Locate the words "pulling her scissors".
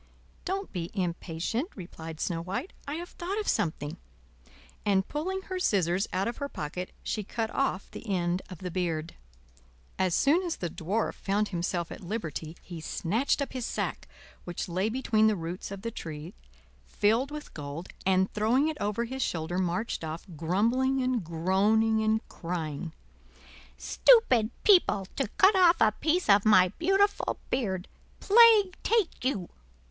5.07-6.07